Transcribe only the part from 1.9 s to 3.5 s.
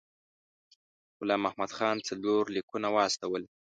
څلور لیکونه واستول.